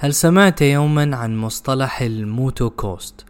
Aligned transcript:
هل 0.00 0.14
سمعت 0.14 0.62
يوما 0.62 1.16
عن 1.16 1.36
مصطلح 1.36 2.00
الموتو 2.02 2.70
كوست 2.70 3.27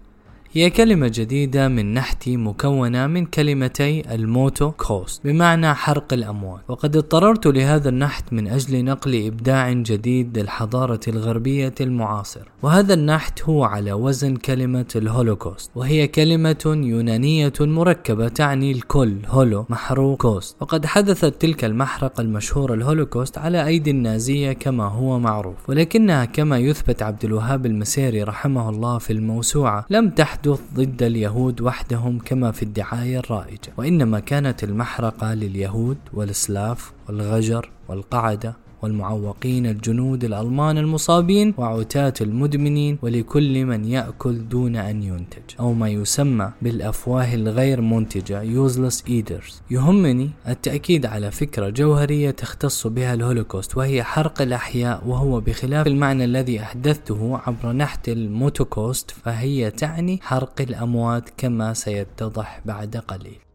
هي 0.59 0.71
كلمة 0.71 1.11
جديدة 1.15 1.69
من 1.69 1.95
نحتي 1.95 2.37
مكونة 2.37 3.07
من 3.07 3.27
كلمتي 3.27 4.15
الموتو 4.15 4.71
كوست 4.71 5.25
بمعنى 5.25 5.75
حرق 5.75 6.13
الأموال. 6.13 6.61
وقد 6.69 6.97
اضطررت 6.97 7.47
لهذا 7.47 7.89
النحت 7.89 8.33
من 8.33 8.49
أجل 8.49 8.85
نقل 8.85 9.27
إبداع 9.27 9.73
جديد 9.73 10.39
للحضارة 10.39 11.01
الغربية 11.09 11.75
المعاصرة. 11.81 12.45
وهذا 12.63 12.95
النحت 12.95 13.43
هو 13.43 13.65
على 13.65 13.93
وزن 13.93 14.37
كلمة 14.37 14.87
الهولوكوست 14.97 15.71
وهي 15.75 16.07
كلمة 16.07 16.63
يونانية 16.67 17.53
مركبة 17.61 18.29
تعني 18.29 18.73
الكل 18.73 19.17
هولو 19.27 19.67
محروق 19.69 20.17
كوست. 20.17 20.57
وقد 20.61 20.87
حدثت 20.87 21.43
تلك 21.43 21.65
المحرقة 21.65 22.21
المشهورة 22.21 22.75
الهولوكوست 22.75 23.39
على 23.39 23.67
أيدي 23.67 23.91
النازية 23.91 24.53
كما 24.53 24.85
هو 24.85 25.19
معروف. 25.19 25.71
ولكنها 25.71 26.25
كما 26.25 26.59
يثبت 26.59 27.03
عبد 27.03 27.25
الوهاب 27.25 27.67
المسيري 27.67 28.23
رحمه 28.23 28.69
الله 28.69 28.99
في 28.99 29.13
الموسوعة 29.13 29.87
لم 29.91 30.11
تحدث 30.11 30.48
تحدث 30.49 30.61
ضد 30.75 31.03
اليهود 31.03 31.61
وحدهم 31.61 32.19
كما 32.19 32.53
في 32.53 32.63
الدعاية 32.63 33.19
الرائجة. 33.19 33.73
وإنما 33.77 34.21
كانت 34.21 34.65
المحرقة 34.65 35.35
لليهود 35.35 35.99
والسلاف 36.15 36.93
والغجر 37.09 37.71
والقعدة 37.89 38.57
والمعوقين 38.83 39.67
الجنود 39.67 40.25
الألمان 40.25 40.79
المصابين 40.79 41.55
وعتاة 41.59 42.15
المدمنين 42.21 42.99
ولكل 43.03 43.65
من 43.65 43.85
يأكل 43.85 44.49
دون 44.49 44.77
أن 44.77 45.03
ينتج. 45.03 45.43
أو 45.61 45.73
ما 45.73 45.89
يسمى 45.89 46.53
بالأفواه 46.63 47.35
الغير 47.35 47.81
منتجة 47.81 48.69
useless 48.69 49.03
eaters. 49.09 49.55
يهمني 49.71 50.31
التأكيد 50.49 51.07
على 51.07 51.31
فكرة 51.31 51.69
جوهرية 51.69 52.31
تختص 52.31 52.87
بها 52.87 53.15
الهولوكوست 53.15 53.77
وهي 53.77 54.03
حرق 54.03 54.43
الأحياء 54.43 55.03
وهو 55.07 55.41
بخلاف 55.41 55.87
المعنى 55.87 56.25
الذي 56.25 56.61
أحدثته 56.61 57.41
عبر 57.47 57.73
نحت 57.73 58.09
الموتوكوست 58.09 59.11
فهي 59.11 59.71
تعني 59.71 60.19
حرق 60.23 60.61
الأموات 60.61 61.31
كما 61.37 61.75
سيتضح 61.75 62.61
بعد 62.65 62.97
قليل. 62.97 63.48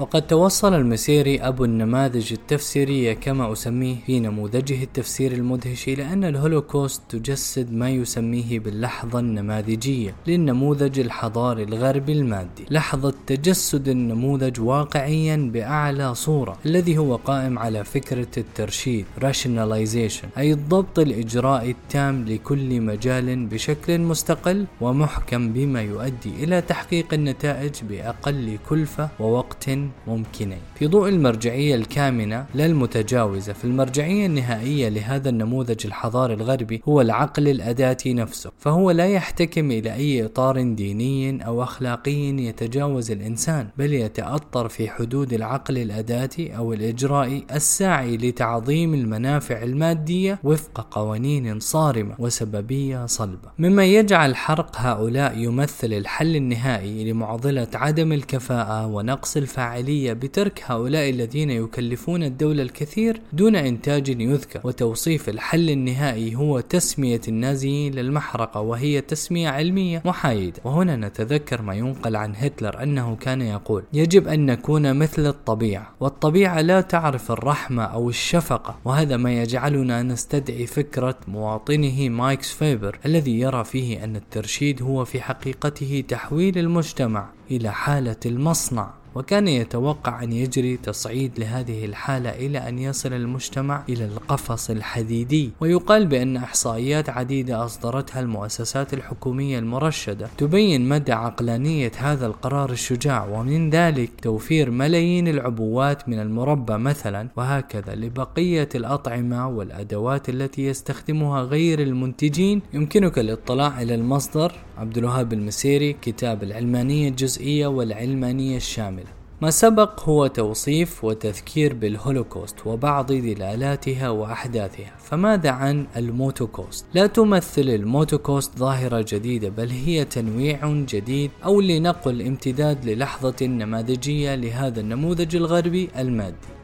وقد 0.00 0.26
توصل 0.26 0.74
المسيري 0.74 1.40
أبو 1.40 1.64
النماذج 1.64 2.32
التفسيرية 2.32 3.12
كما 3.12 3.52
أسميه 3.52 3.96
في 4.06 4.20
نموذجه 4.20 4.82
التفسير 4.82 5.32
المدهش 5.32 5.88
إلى 5.88 6.12
أن 6.12 6.24
الهولوكوست 6.24 7.02
تجسد 7.08 7.72
ما 7.72 7.90
يسميه 7.90 8.58
باللحظة 8.58 9.18
النماذجية 9.18 10.14
للنموذج 10.26 11.00
الحضاري 11.00 11.62
الغربي 11.62 12.12
المادي. 12.12 12.64
لحظة 12.70 13.14
تجسد 13.26 13.88
النموذج 13.88 14.60
واقعيا 14.60 15.50
بأعلى 15.52 16.14
صورة 16.14 16.58
الذي 16.66 16.98
هو 16.98 17.16
قائم 17.16 17.58
على 17.58 17.84
فكرة 17.84 18.28
الترشيد 18.36 19.06
rationalization 19.20 20.38
أي 20.38 20.52
الضبط 20.52 20.98
الإجرائي 20.98 21.70
التام 21.70 22.24
لكل 22.24 22.80
مجال 22.80 23.46
بشكل 23.46 23.98
مستقل 23.98 24.66
ومحكم 24.80 25.52
بما 25.52 25.82
يؤدي 25.82 26.44
إلى 26.44 26.60
تحقيق 26.60 27.14
النتائج 27.14 27.74
بأقل 27.88 28.58
كلفة 28.68 29.08
ووقت 29.20 29.68
ممكنين 30.06 30.58
في 30.74 30.86
ضوء 30.86 31.08
المرجعية 31.08 31.74
الكامنة 31.74 32.46
لا 32.54 32.66
المتجاوزة 32.66 33.52
في 33.52 33.64
المرجعية 33.64 34.26
النهائية 34.26 34.88
لهذا 34.88 35.28
النموذج 35.28 35.86
الحضاري 35.86 36.34
الغربي 36.34 36.82
هو 36.88 37.00
العقل 37.00 37.48
الأداتي 37.48 38.14
نفسه 38.14 38.50
فهو 38.58 38.90
لا 38.90 39.06
يحتكم 39.06 39.70
إلى 39.70 39.94
أي 39.94 40.24
إطار 40.24 40.62
ديني 40.62 41.46
أو 41.46 41.62
أخلاقي 41.62 42.20
يتجاوز 42.20 43.10
الإنسان 43.10 43.68
بل 43.78 43.94
يتأطر 43.94 44.68
في 44.68 44.90
حدود 44.90 45.32
العقل 45.32 45.78
الأداتي 45.78 46.56
أو 46.56 46.72
الإجرائي 46.72 47.44
الساعي 47.54 48.16
لتعظيم 48.16 48.94
المنافع 48.94 49.62
المادية 49.62 50.38
وفق 50.44 50.86
قوانين 50.90 51.60
صارمة 51.60 52.14
وسببية 52.18 53.06
صلبة. 53.06 53.50
مما 53.58 53.84
يجعل 53.84 54.36
حرق 54.36 54.76
هؤلاء 54.76 55.38
يمثل 55.38 55.92
الحل 55.92 56.36
النهائي 56.36 57.12
لمعضلة 57.12 57.68
عدم 57.74 58.12
الكفاءة 58.12 58.86
ونقص 58.86 59.36
الفعالية 59.36 59.79
الفاعلية 59.80 60.12
بترك 60.12 60.62
هؤلاء 60.66 61.10
الذين 61.10 61.50
يكلفون 61.50 62.22
الدولة 62.22 62.62
الكثير 62.62 63.20
دون 63.32 63.56
إنتاج 63.56 64.08
يذكر 64.08 64.60
وتوصيف 64.64 65.28
الحل 65.28 65.70
النهائي 65.70 66.36
هو 66.36 66.60
تسمية 66.60 67.20
النازيين 67.28 67.94
للمحرقة 67.94 68.60
وهي 68.60 69.00
تسمية 69.00 69.48
علمية 69.48 70.02
محايدة. 70.04 70.60
وهنا 70.64 70.96
نتذكر 70.96 71.62
ما 71.62 71.74
ينقل 71.74 72.16
عن 72.16 72.34
هتلر 72.36 72.82
أنه 72.82 73.16
كان 73.16 73.42
يقول 73.42 73.82
يجب 73.92 74.28
أن 74.28 74.46
نكون 74.46 74.96
مثل 74.96 75.26
الطبيعة 75.26 75.90
والطبيعة 76.00 76.60
لا 76.60 76.80
تعرف 76.80 77.32
الرحمة 77.32 77.84
أو 77.84 78.08
الشفقة 78.08 78.78
وهذا 78.84 79.16
ما 79.16 79.42
يجعلنا 79.42 80.02
نستدعي 80.02 80.66
فكرة 80.66 81.16
مواطنه 81.28 82.08
ماكس 82.08 82.52
فيبر 82.52 82.98
الذي 83.06 83.40
يرى 83.40 83.64
فيه 83.64 84.04
أن 84.04 84.16
الترشيد 84.16 84.82
هو 84.82 85.04
في 85.04 85.20
حقيقته 85.20 86.04
تحويل 86.08 86.58
المجتمع 86.58 87.28
إلى 87.50 87.72
حالة 87.72 88.16
المصنع. 88.26 88.99
وكان 89.14 89.48
يتوقع 89.48 90.22
أن 90.22 90.32
يجري 90.32 90.76
تصعيد 90.76 91.40
لهذه 91.40 91.84
الحالة 91.84 92.30
إلى 92.30 92.58
أن 92.58 92.78
يصل 92.78 93.12
المجتمع 93.12 93.82
إلى 93.88 94.04
القفص 94.04 94.70
الحديدي 94.70 95.50
ويقال 95.60 96.06
بأن 96.06 96.36
إحصائيات 96.36 97.10
عديدة 97.10 97.64
أصدرتها 97.64 98.20
المؤسسات 98.20 98.94
الحكومية 98.94 99.58
المرشدة. 99.58 100.28
تبين 100.38 100.88
مدى 100.88 101.12
عقلانية 101.12 101.92
هذا 101.96 102.26
القرار 102.26 102.70
الشجاع 102.70 103.26
ومن 103.26 103.70
ذلك 103.70 104.10
توفير 104.22 104.70
ملايين 104.70 105.28
العبوات 105.28 106.08
من 106.08 106.18
المربى 106.18 106.76
مثلا 106.76 107.28
وهكذا 107.36 107.94
لبقية 107.94 108.68
الأطعمة 108.74 109.48
والأدوات 109.48 110.28
التي 110.28 110.66
يستخدمها 110.66 111.42
غير 111.42 111.82
المنتجين. 111.82 112.62
يمكنك 112.72 113.18
الاطلاع 113.18 113.82
إلى 113.82 113.94
المصدر 113.94 114.52
عبد 114.78 114.98
الوهاب 114.98 115.32
المسيري 115.32 115.92
كتاب 115.92 116.42
العلمانية 116.42 117.08
الجزئية 117.08 117.66
والعلمانية 117.66 118.56
الشاملة. 118.56 118.99
ما 119.42 119.50
سبق 119.50 120.08
هو 120.08 120.26
توصيف 120.26 121.04
وتذكير 121.04 121.74
بالهولوكوست 121.74 122.66
وبعض 122.66 123.12
دلالاتها 123.12 124.10
وأحداثها 124.10 124.92
فماذا 124.98 125.50
عن 125.50 125.86
الموتوكوست؟ 125.96 126.86
لا 126.94 127.06
تمثل 127.06 127.60
الموتوكوست 127.62 128.58
ظاهرة 128.58 129.04
جديدة 129.08 129.48
بل 129.48 129.70
هي 129.70 130.04
تنويع 130.04 130.84
جديد 130.88 131.30
أو 131.44 131.60
لنقل 131.60 132.22
امتداد 132.22 132.84
للحظة 132.84 133.46
نماذجية 133.46 134.34
لهذا 134.34 134.80
النموذج 134.80 135.36
الغربي 135.36 135.88
المادي 135.98 136.59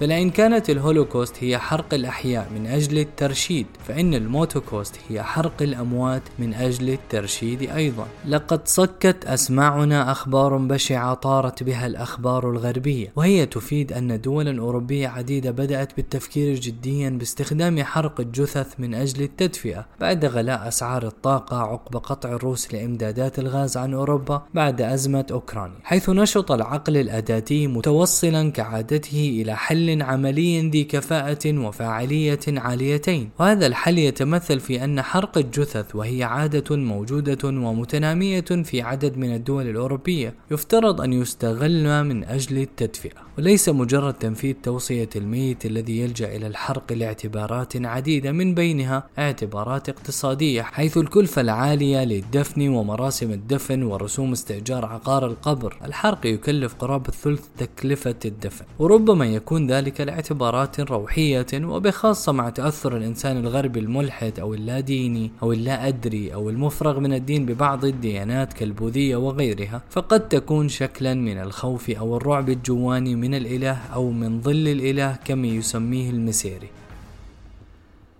فلئن 0.00 0.30
كانت 0.30 0.70
الهولوكوست 0.70 1.34
هي 1.40 1.58
حرق 1.58 1.94
الأحياء 1.94 2.50
من 2.54 2.66
أجل 2.66 2.98
الترشيد 2.98 3.66
فإن 3.88 4.14
الموتوكوست 4.14 4.96
هي 5.08 5.22
حرق 5.22 5.62
الأموات 5.62 6.22
من 6.38 6.54
أجل 6.54 6.90
الترشيد 6.90 7.62
أيضا. 7.70 8.06
لقد 8.28 8.68
صكت 8.68 9.24
أسماعنا 9.24 10.12
أخبار 10.12 10.56
بشعة 10.56 11.14
طارت 11.14 11.62
بها 11.62 11.86
الأخبار 11.86 12.50
الغربية 12.50 13.12
وهي 13.16 13.46
تفيد 13.46 13.92
أن 13.92 14.20
دولا 14.20 14.60
أوروبية 14.60 15.08
عديدة 15.08 15.50
بدأت 15.50 15.96
بالتفكير 15.96 16.54
جديا 16.54 17.10
باستخدام 17.10 17.82
حرق 17.82 18.20
الجثث 18.20 18.74
من 18.78 18.94
أجل 18.94 19.22
التدفئة 19.22 19.86
بعد 20.00 20.24
غلاء 20.24 20.68
أسعار 20.68 21.06
الطاقة 21.06 21.56
عقب 21.56 21.96
قطع 21.96 22.28
الروس 22.28 22.74
لإمدادات 22.74 23.38
الغاز 23.38 23.76
عن 23.76 23.94
أوروبا 23.94 24.42
بعد 24.54 24.80
أزمة 24.80 25.26
أوكرانيا 25.30 25.78
حيث 25.82 26.10
نشط 26.10 26.52
العقل 26.52 26.96
الأداتي 26.96 27.66
متوصلا 27.66 28.50
كعادته 28.50 29.40
إلى 29.42 29.56
حل 29.56 29.87
حل 29.88 30.02
عملي 30.02 30.68
ذي 30.68 30.84
كفاءة 30.84 31.58
وفاعلية 31.58 32.40
عاليتين. 32.48 33.30
وهذا 33.38 33.66
الحل 33.66 33.98
يتمثل 33.98 34.60
في 34.60 34.84
أن 34.84 35.02
حرق 35.02 35.38
الجثث 35.38 35.94
وهي 35.94 36.22
عادة 36.22 36.76
موجودة 36.76 37.48
ومتنامية 37.48 38.40
في 38.40 38.82
عدد 38.82 39.16
من 39.16 39.34
الدول 39.34 39.68
الأوروبية. 39.68 40.34
يفترض 40.50 41.00
أن 41.00 41.12
يستغل 41.12 42.04
من 42.04 42.24
أجل 42.24 42.58
التدفئة. 42.58 43.28
وليس 43.38 43.68
مجرد 43.68 44.14
تنفيذ 44.14 44.54
توصية 44.62 45.08
الميت 45.16 45.66
الذي 45.66 46.00
يلجأ 46.00 46.36
إلى 46.36 46.46
الحرق 46.46 46.92
لاعتبارات 46.92 47.76
عديدة 47.76 48.32
من 48.32 48.54
بينها 48.54 49.08
اعتبارات 49.18 49.88
اقتصادية 49.88 50.62
حيث 50.62 50.96
الكلفة 50.96 51.40
العالية 51.40 52.04
للدفن 52.04 52.68
ومراسم 52.68 53.30
الدفن 53.30 53.82
ورسوم 53.82 54.32
استئجار 54.32 54.84
عقار 54.84 55.26
القبر. 55.26 55.76
الحرق 55.84 56.26
يكلف 56.26 56.74
قرابة 56.74 57.10
ثلث 57.10 57.42
تكلفة 57.58 58.14
الدفن. 58.24 58.64
وربما 58.78 59.26
يكون 59.26 59.66
ذلك 59.78 60.00
لاعتبارات 60.00 60.80
روحية 60.80 61.46
وبخاصة 61.54 62.32
مع 62.32 62.50
تأثر 62.50 62.96
الإنسان 62.96 63.36
الغربي 63.36 63.80
الملحد 63.80 64.40
أو 64.40 64.54
اللاديني 64.54 65.30
أو 65.42 65.52
اللا 65.52 65.88
أدري 65.88 66.34
أو 66.34 66.50
المفرغ 66.50 67.00
من 67.00 67.12
الدين 67.14 67.46
ببعض 67.46 67.84
الديانات 67.84 68.52
كالبوذية 68.52 69.16
وغيرها 69.16 69.82
فقد 69.90 70.28
تكون 70.28 70.68
شكلا 70.68 71.14
من 71.14 71.38
الخوف 71.38 71.90
أو 71.90 72.16
الرعب 72.16 72.48
الجواني 72.48 73.14
من 73.14 73.34
الإله 73.34 73.78
أو 73.94 74.10
من 74.10 74.40
ظل 74.40 74.68
الإله 74.68 75.16
كما 75.24 75.46
يسميه 75.46 76.10
المسيري. 76.10 76.68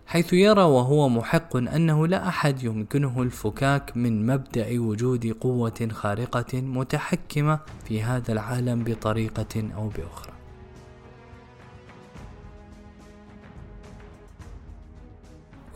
حيث 0.06 0.32
يرى 0.32 0.62
وهو 0.62 1.08
محق 1.08 1.56
أنه 1.56 2.06
لا 2.06 2.28
أحد 2.28 2.62
يمكنه 2.62 3.22
الفكاك 3.22 3.96
من 3.96 4.26
مبدأ 4.26 4.80
وجود 4.80 5.36
قوة 5.40 5.88
خارقة 5.92 6.60
متحكمة 6.60 7.58
في 7.88 8.02
هذا 8.02 8.32
العالم 8.32 8.84
بطريقة 8.84 9.70
أو 9.76 9.88
بأخرى. 9.88 10.37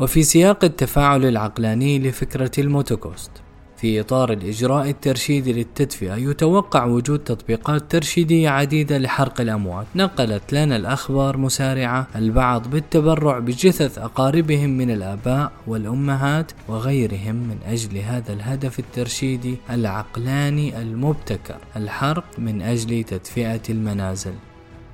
وفي 0.02 0.22
سياق 0.22 0.64
التفاعل 0.64 1.24
العقلاني 1.24 1.98
لفكرة 1.98 2.50
الموتوكوست. 2.58 3.30
في 3.76 4.00
إطار 4.00 4.32
الإجراء 4.32 4.90
الترشيدي 4.90 5.52
للتدفئة 5.52 6.14
يتوقع 6.14 6.84
وجود 6.84 7.18
تطبيقات 7.18 7.90
ترشيدية 7.90 8.50
عديدة 8.50 8.98
لحرق 8.98 9.40
الأموات. 9.40 9.86
نقلت 9.94 10.52
لنا 10.52 10.76
الأخبار 10.76 11.36
مسارعة 11.36 12.06
البعض 12.16 12.70
بالتبرع 12.70 13.38
بجثث 13.38 13.98
أقاربهم 13.98 14.70
من 14.70 14.90
الآباء 14.90 15.52
والأمهات 15.66 16.52
وغيرهم 16.68 17.34
من 17.34 17.56
أجل 17.66 17.98
هذا 17.98 18.32
الهدف 18.32 18.78
الترشيدي 18.78 19.56
العقلاني 19.70 20.82
المبتكر. 20.82 21.58
الحرق 21.76 22.24
من 22.38 22.62
أجل 22.62 23.04
تدفئة 23.04 23.62
المنازل. 23.70 24.34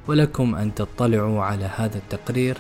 ولكم 0.09 0.55
أن 0.55 0.75
تطلعوا 0.75 1.43
على 1.43 1.71
هذا 1.77 1.97
التقرير 1.99 2.57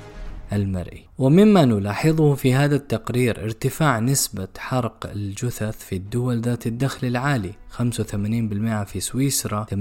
المرئي. 0.52 1.08
ومما 1.18 1.64
نلاحظه 1.64 2.34
في 2.34 2.54
هذا 2.54 2.76
التقرير 2.76 3.44
ارتفاع 3.44 3.98
نسبة 3.98 4.48
حرق 4.58 5.10
الجثث 5.14 5.84
في 5.84 5.96
الدول 5.96 6.40
ذات 6.40 6.66
الدخل 6.66 7.06
العالي 7.06 7.52
85% 7.70 8.84
في 8.84 9.00
سويسرا 9.00 9.66
80% 9.70 9.74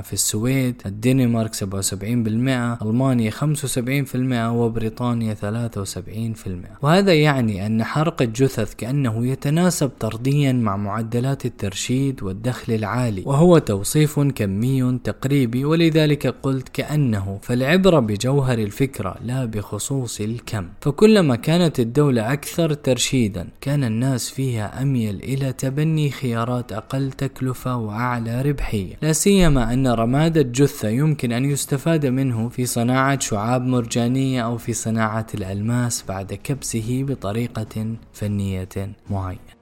في 0.00 0.12
السويد 0.12 0.82
الدنمارك 0.86 1.54
77% 1.54 1.62
ألمانيا 2.82 3.30
75% 3.30 4.14
وبريطانيا 4.50 5.34
73% 5.34 5.38
وهذا 6.82 7.14
يعني 7.14 7.66
أن 7.66 7.84
حرق 7.84 8.22
الجثث 8.22 8.74
كأنه 8.74 9.26
يتناسب 9.26 9.90
طرديا 10.00 10.52
مع 10.52 10.76
معدلات 10.76 11.46
الترشيد 11.46 12.22
والدخل 12.22 12.72
العالي 12.72 13.22
وهو 13.26 13.58
توصيف 13.58 14.20
كمي 14.20 14.98
تقريبي. 15.04 15.64
ولذلك 15.64 16.26
قلت 16.26 16.68
كأنه 16.68 17.38
فالعبرة 17.42 18.00
بجوهر 18.00 18.58
الفكرة 18.58 19.16
لا 19.24 19.44
بخصوص 19.44 19.91
الكم. 20.20 20.68
فكلما 20.80 21.36
كانت 21.36 21.80
الدولة 21.80 22.32
أكثر 22.32 22.74
ترشيدا 22.74 23.48
كان 23.60 23.84
الناس 23.84 24.30
فيها 24.30 24.82
أميل 24.82 25.16
إلى 25.16 25.52
تبني 25.52 26.10
خيارات 26.10 26.72
أقل 26.72 27.12
تكلفة 27.12 27.76
وأعلى 27.76 28.42
ربحية. 28.42 28.94
لا 29.02 29.12
سيما 29.12 29.72
أن 29.72 29.86
رماد 29.86 30.38
الجثة 30.38 30.88
يمكن 30.88 31.32
أن 31.32 31.44
يستفاد 31.44 32.06
منه 32.06 32.48
في 32.48 32.66
صناعة 32.66 33.20
شعاب 33.20 33.62
مرجانية 33.62 34.42
أو 34.42 34.58
في 34.58 34.72
صناعة 34.72 35.26
الألماس 35.34 36.04
بعد 36.08 36.34
كبسه 36.34 37.04
بطريقة 37.08 37.96
فنية 38.12 38.68
معينة. 39.10 39.61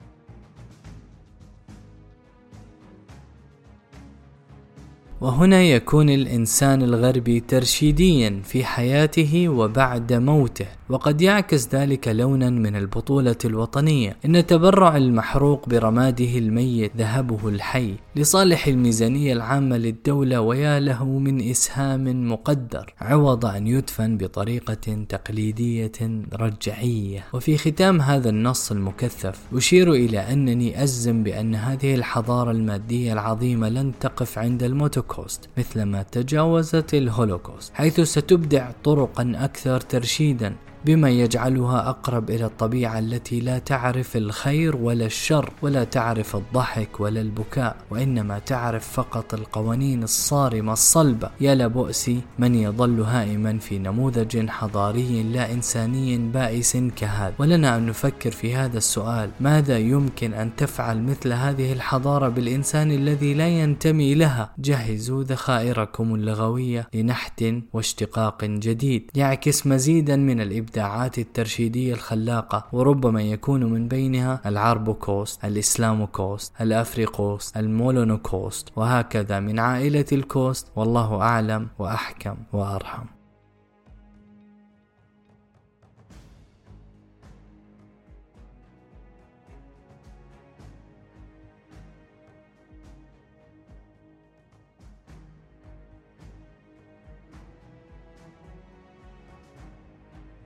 وهنا 5.20 5.62
يكون 5.62 6.10
الإنسان 6.10 6.82
الغربي 6.82 7.40
ترشيديا 7.40 8.42
في 8.44 8.64
حياته 8.64 9.48
وبعد 9.48 10.12
موته 10.12 10.66
وقد 10.90 11.20
يعكس 11.20 11.74
ذلك 11.74 12.08
لونا 12.08 12.50
من 12.50 12.76
البطولة 12.76 13.36
الوطنية. 13.44 14.16
إن 14.24 14.46
تبرع 14.46 14.96
المحروق 14.96 15.68
برماده 15.68 16.38
الميت 16.38 16.92
ذهبه 16.96 17.48
الحي 17.48 17.94
لصالح 18.16 18.66
الميزانية 18.66 19.32
العامة 19.32 19.76
للدولة 19.76 20.40
ويا 20.40 20.80
له 20.80 21.04
من 21.04 21.50
إسهام 21.50 22.28
مقدر. 22.28 22.94
عوض 23.00 23.46
أن 23.46 23.66
يدفن 23.66 24.16
بطريقة 24.16 25.04
تقليدية 25.08 25.92
رجعية. 26.32 27.24
وفي 27.32 27.58
ختام 27.58 28.00
هذا 28.00 28.28
النص 28.28 28.70
المكثف 28.72 29.38
أشير 29.54 29.92
إلى 29.92 30.18
أنني 30.18 30.82
أجزم 30.82 31.22
بأن 31.22 31.54
هذه 31.54 31.94
الحضارة 31.94 32.50
المادية 32.50 33.12
العظيمة 33.12 33.68
لن 33.68 33.92
تقف 34.00 34.38
عند 34.38 34.62
الموتوكوست 35.10 35.48
مثلما 35.58 36.02
تجاوزت 36.02 36.94
الهولوكوست 36.94 37.74
حيث 37.74 38.00
ستبدع 38.00 38.70
طرقا 38.84 39.32
أكثر 39.36 39.80
ترشيدا. 39.80 40.56
بما 40.84 41.10
يجعلها 41.10 41.88
أقرب 41.88 42.30
إلى 42.30 42.44
الطبيعة 42.44 42.98
التي 42.98 43.40
لا 43.40 43.58
تعرف 43.58 44.16
الخير 44.16 44.76
ولا 44.76 45.06
الشر 45.06 45.52
ولا 45.62 45.84
تعرف 45.84 46.36
الضحك 46.36 47.00
ولا 47.00 47.20
البكاء 47.20 47.76
وإنما 47.90 48.38
تعرف 48.38 48.88
فقط 48.92 49.34
القوانين 49.34 50.02
الصارمة 50.02 50.72
الصلبة. 50.72 51.30
يا 51.40 51.54
لبؤس 51.54 52.10
من 52.38 52.54
يظل 52.54 53.00
هائما 53.00 53.58
في 53.58 53.78
نموذج 53.78 54.48
حضاري 54.48 55.22
لا 55.22 55.52
إنساني 55.52 56.18
بائس 56.18 56.76
كهذا. 56.96 57.34
ولنا 57.38 57.76
أن 57.76 57.86
نفكر 57.86 58.30
في 58.30 58.54
هذا 58.54 58.78
السؤال. 58.78 59.30
ماذا 59.40 59.78
يمكن 59.78 60.34
أن 60.34 60.56
تفعل 60.56 61.02
مثل 61.02 61.32
هذه 61.32 61.72
الحضارة 61.72 62.28
بالإنسان 62.28 62.90
الذي 62.90 63.34
لا 63.34 63.48
ينتمي 63.48 64.14
لها؟ 64.14 64.52
جهزوا 64.58 65.22
ذخائركم 65.22 66.14
اللغوية 66.14 66.88
لنحت 66.94 67.44
واشتقاق 67.72 68.44
جديد. 68.44 69.10
يعكس 69.14 69.66
مزيدا 69.66 70.16
من 70.16 70.40
الإبداع 70.40 70.69
الإبداعات 70.70 71.18
الترشيدية 71.18 71.94
الخلاقة 71.94 72.66
وربما 72.72 73.22
يكون 73.22 73.64
من 73.64 73.88
بينها 73.88 74.40
العربو 74.46 74.94
كوست 74.94 75.44
الإسلامو 75.44 76.06
كوست 76.06 76.52
الأفريقوست 76.60 77.56
الملونو 77.56 78.18
كوست 78.18 78.68
وهكذا 78.76 79.40
من 79.40 79.58
عائلة 79.58 80.06
الكوست. 80.12 80.66
والله 80.76 81.22
أعلم 81.22 81.68
وأحكم 81.78 82.36
وأرحم. 82.52 83.19